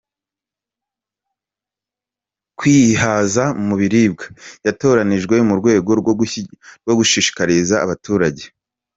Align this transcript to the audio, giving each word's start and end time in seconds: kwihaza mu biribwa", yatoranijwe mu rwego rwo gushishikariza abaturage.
kwihaza 2.57 3.43
mu 3.65 3.75
biribwa", 3.81 4.25
yatoranijwe 4.65 5.35
mu 5.47 5.53
rwego 5.59 5.89
rwo 6.89 6.93
gushishikariza 6.99 7.75
abaturage. 7.85 8.43